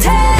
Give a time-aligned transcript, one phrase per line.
[0.00, 0.31] take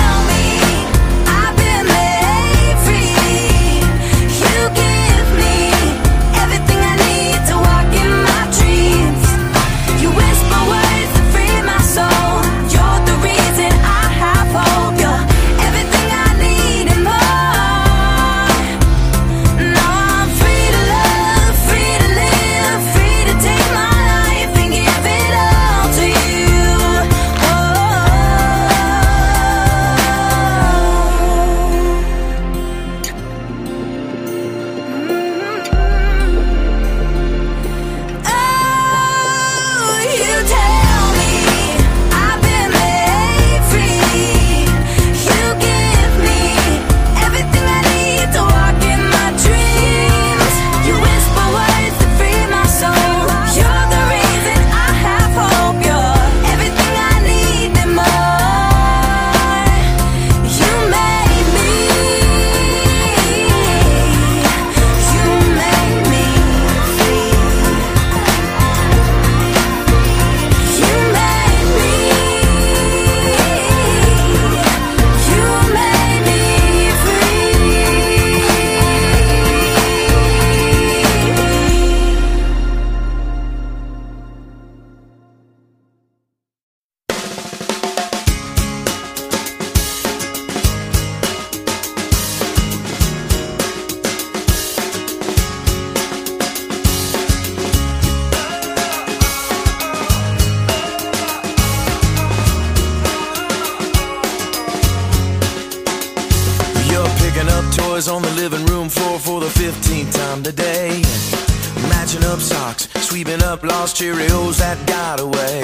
[112.43, 115.61] socks, sweeping up lost Cheerios that got away.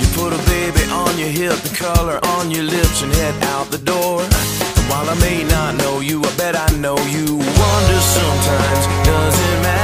[0.00, 3.70] You put a baby on your hip, the color on your lips, and head out
[3.70, 4.20] the door.
[4.22, 7.26] And while I may not know you, I bet I know you.
[7.36, 9.83] Wonder sometimes, does it matter?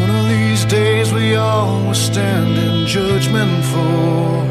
[0.00, 4.44] One of these days we all will stand in judgment for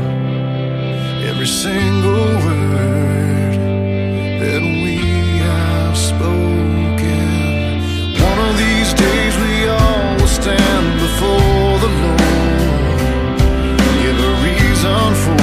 [1.29, 3.55] every single word
[4.43, 4.97] that we
[5.49, 7.27] have spoken.
[8.29, 13.01] One of these days we all will stand before the Lord
[13.85, 15.40] and give a reason for.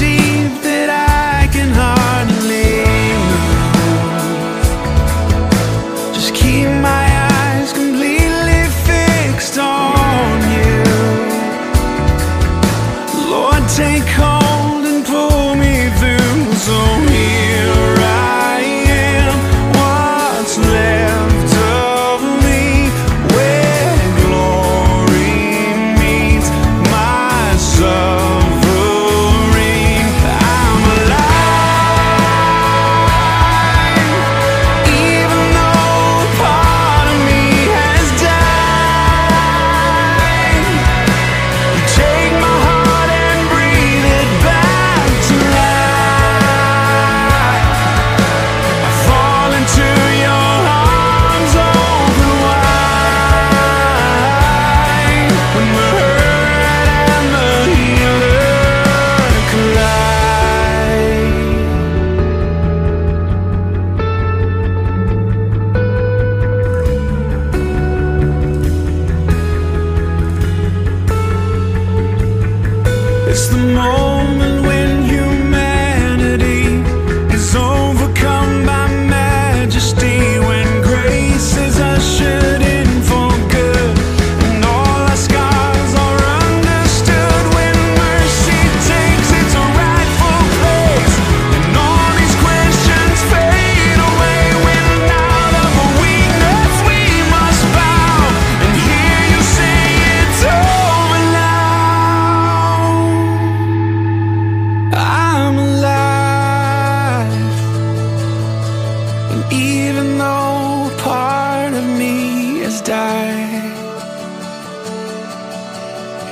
[0.00, 1.09] deep that I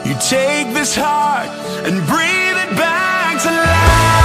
[0.07, 1.49] You take this heart
[1.85, 4.18] and breathe it back to life.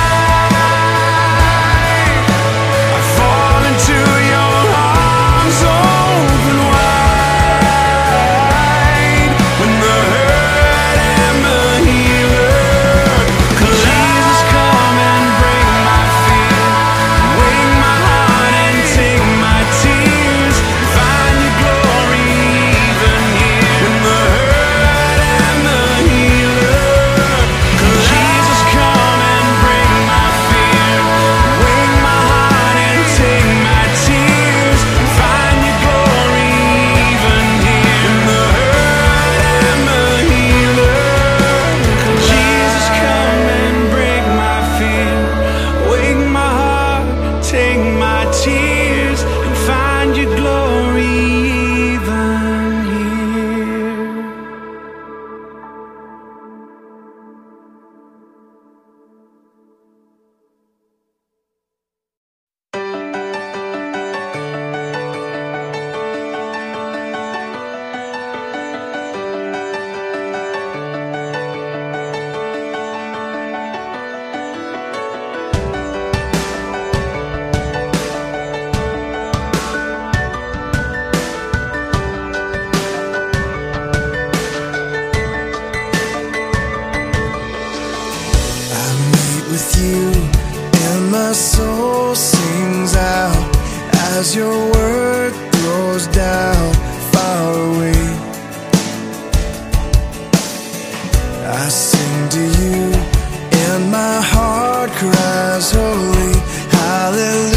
[104.95, 106.33] cries holy
[106.69, 107.52] hallelujah.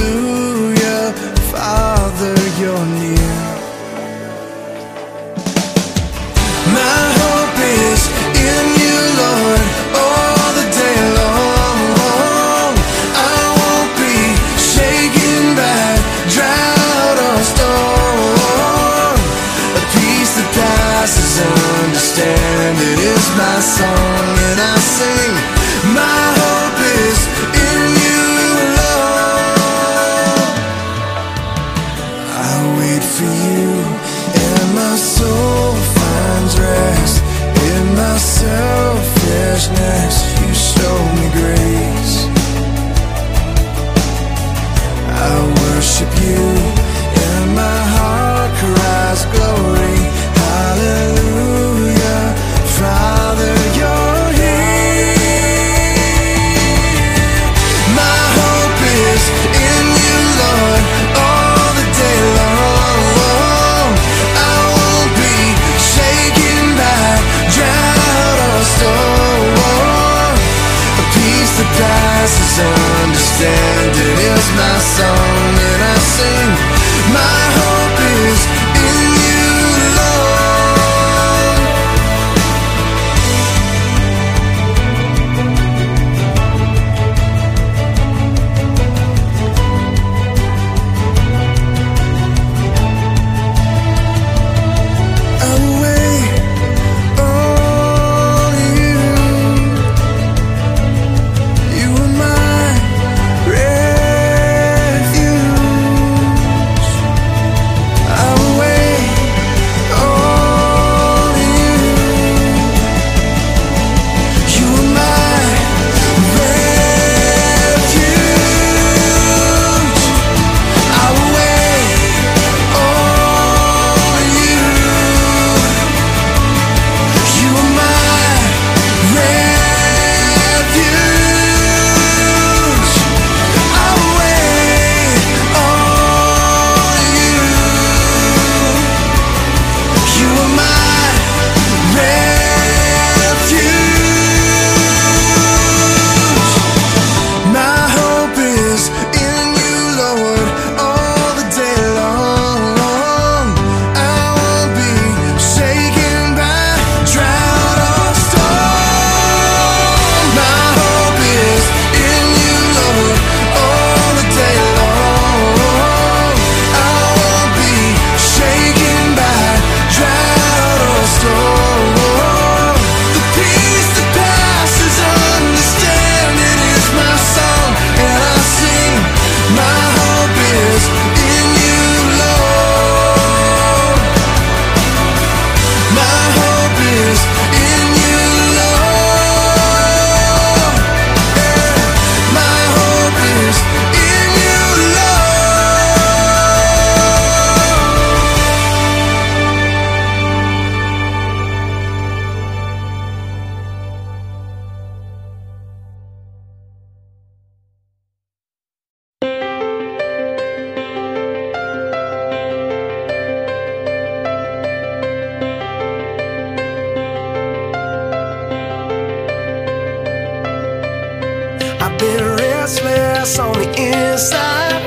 [222.66, 224.82] restless on the inside,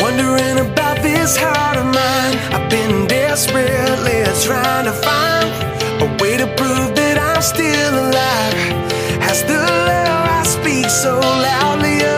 [0.00, 2.34] wondering about this heart of mine.
[2.54, 5.48] I've been desperately trying to find
[6.00, 8.54] a way to prove that I'm still alive.
[9.20, 12.17] Has the love I speak so loudly?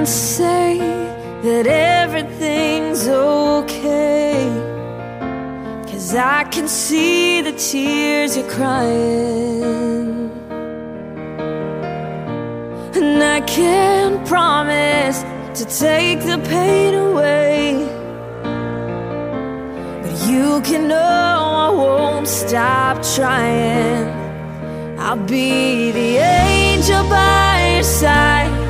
[0.00, 0.78] Can't say
[1.42, 4.48] that everything's okay.
[5.90, 10.30] Cause I can see the tears you're crying.
[12.96, 15.20] And I can't promise
[15.58, 17.84] to take the pain away.
[20.02, 24.08] But you can know I won't stop trying.
[24.98, 28.69] I'll be the angel by your side.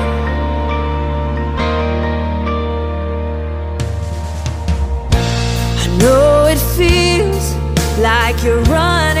[6.01, 7.53] Know it feels
[7.99, 9.20] like you're running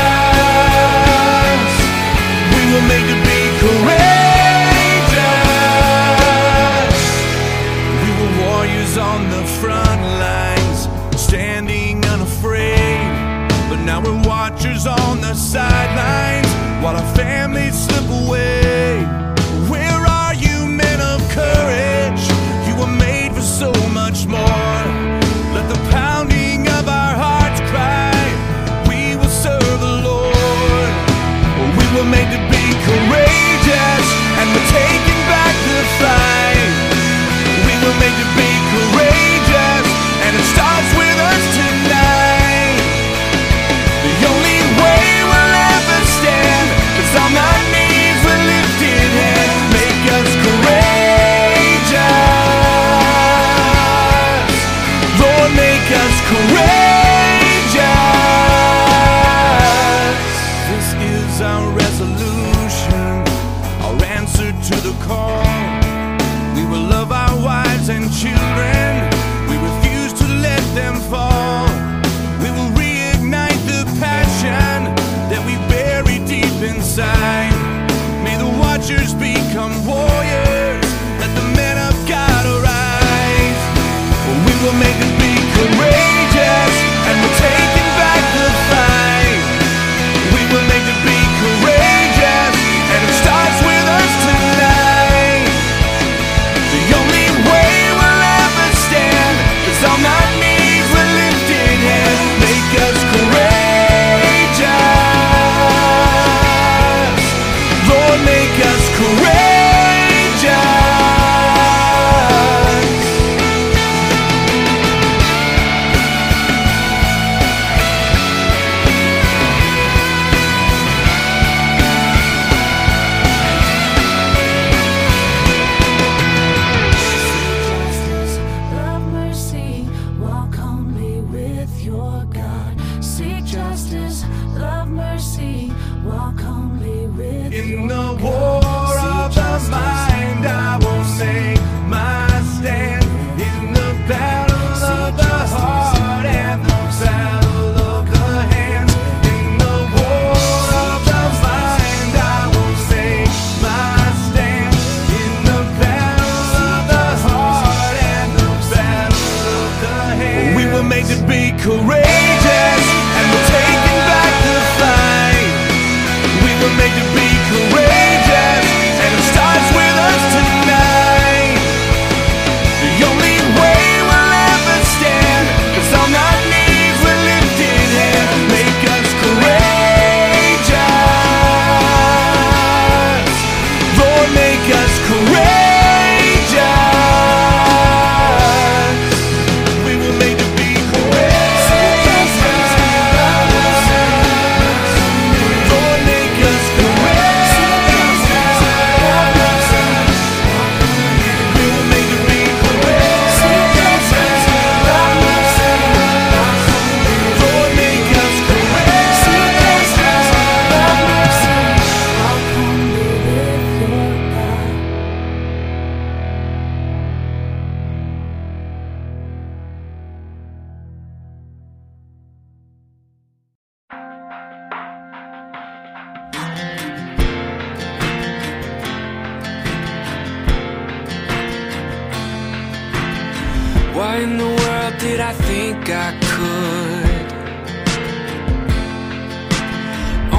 [234.11, 237.27] Why in the world did I think I could.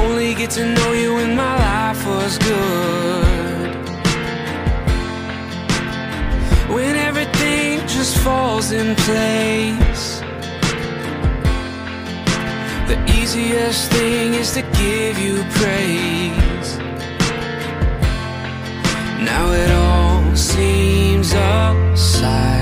[0.02, 3.70] Only get to know you when my life was good.
[6.74, 10.20] When everything just falls in place.
[12.90, 16.70] The easiest thing is to give you praise.
[19.30, 22.61] Now it all seems upside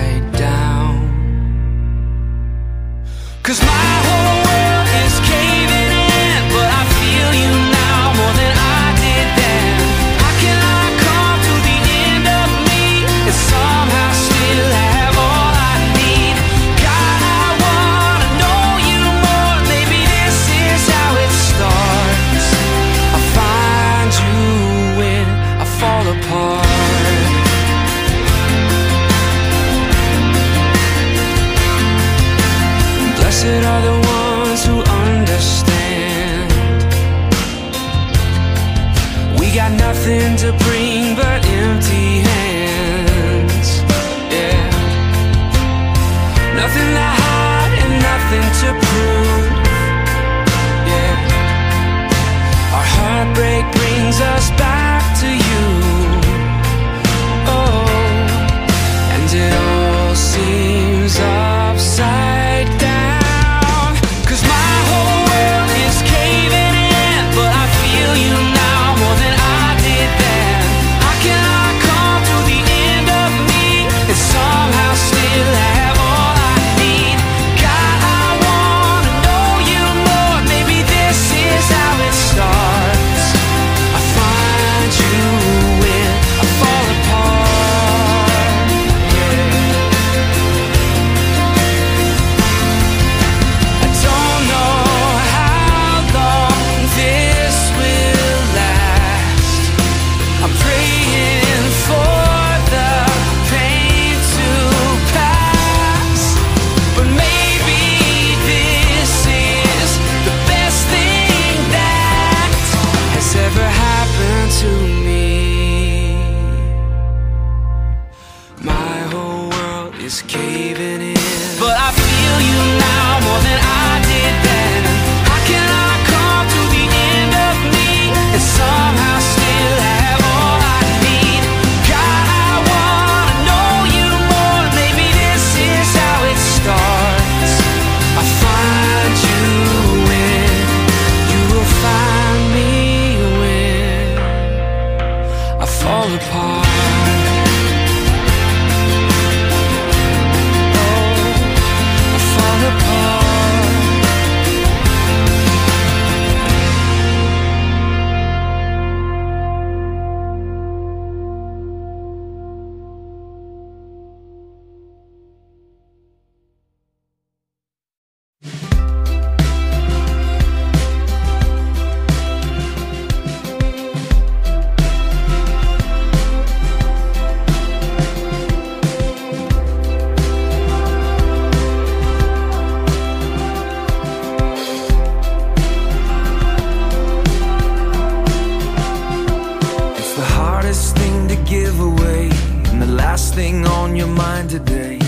[191.51, 192.31] Give away,
[192.67, 195.01] and the last thing on your mind today.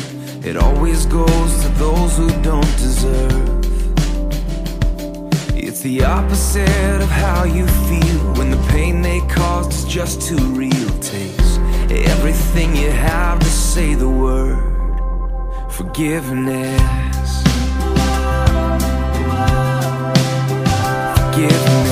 [0.43, 3.64] It always goes to those who don't deserve.
[5.55, 10.45] It's the opposite of how you feel when the pain they caused is just too
[10.57, 10.88] real.
[10.99, 11.59] Takes
[11.93, 14.59] everything you have to say the word
[15.70, 17.43] forgiveness.
[21.14, 21.91] Forgiveness.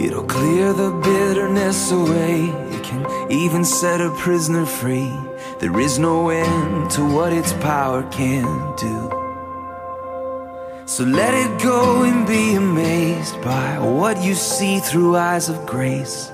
[0.00, 2.46] It'll clear the bitterness away.
[2.70, 5.12] It can even set a prisoner free.
[5.58, 8.46] There is no end to what its power can
[8.76, 8.96] do.
[10.86, 16.32] So let it go and be amazed by what you see through eyes of grace.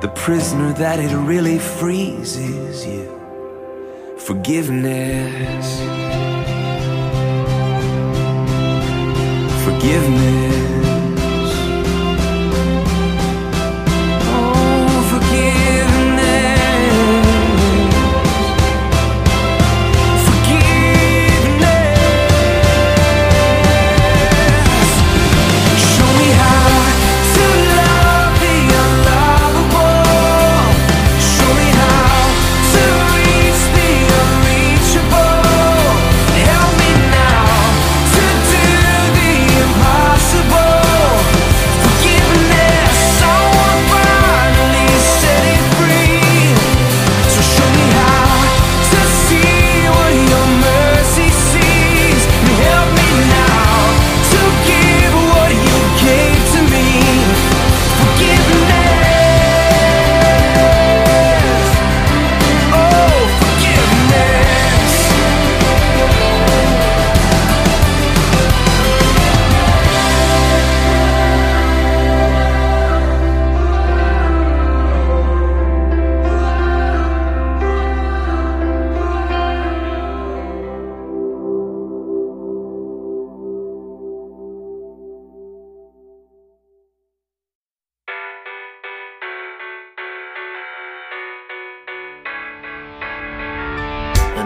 [0.00, 3.06] The prisoner that it really frees is you.
[4.16, 5.66] Forgiveness.
[9.64, 10.47] Forgiveness.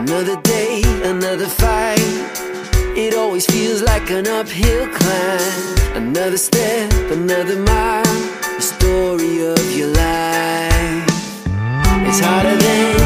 [0.04, 2.00] Another day, another fight.
[2.96, 5.76] It always feels like an uphill climb.
[5.94, 8.02] Another step, another mile.
[8.56, 11.06] The story of your life.
[12.08, 13.01] It's harder than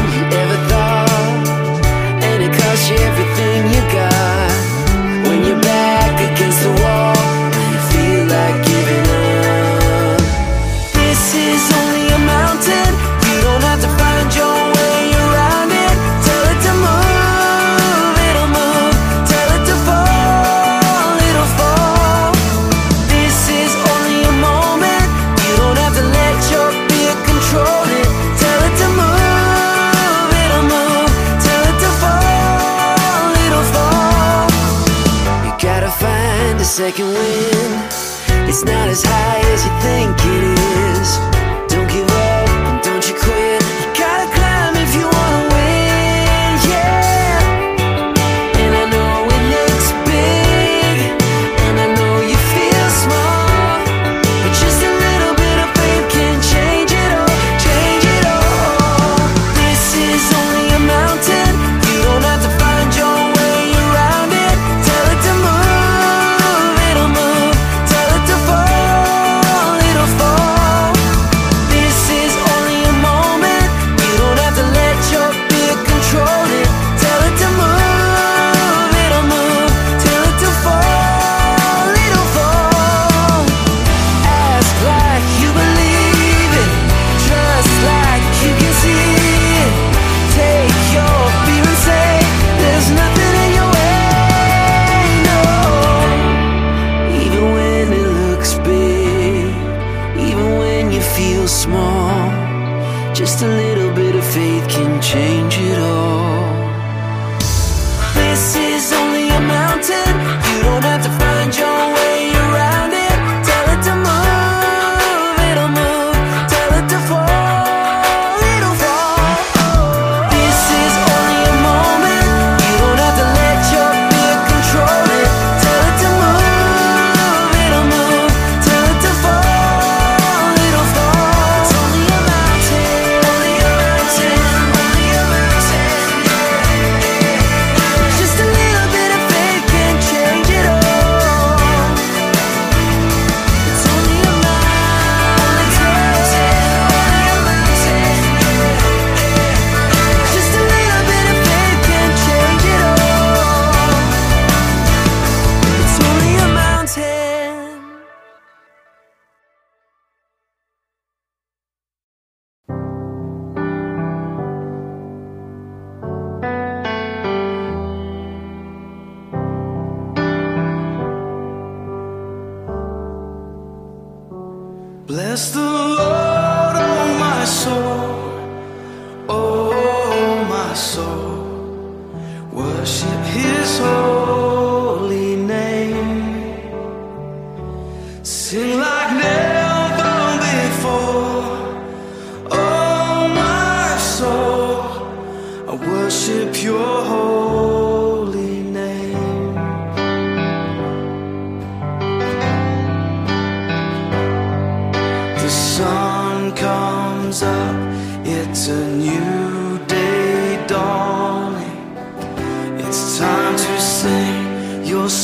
[105.07, 105.46] change.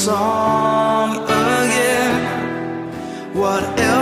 [0.04, 3.34] song again.
[3.34, 3.93] What?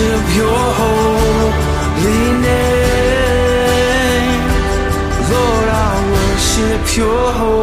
[0.00, 3.20] worship your holy name.
[5.30, 7.59] Lord, I worship your holy name.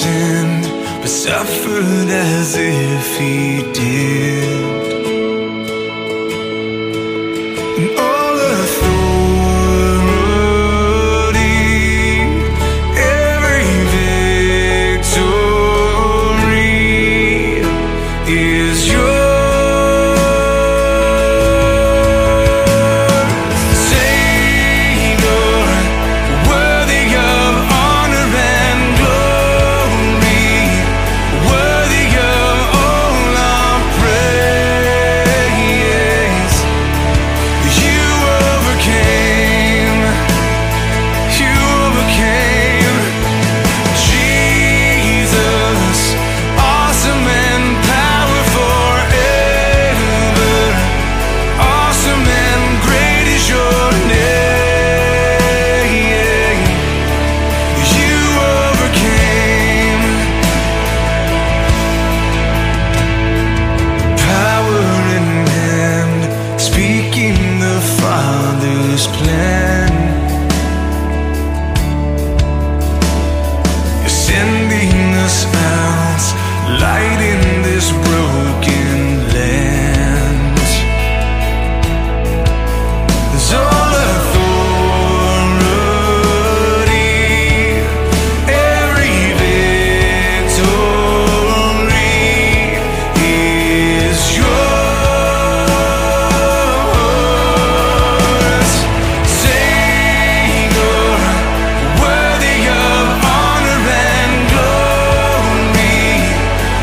[0.00, 0.64] sinned,
[1.00, 4.59] but suffered as if he did.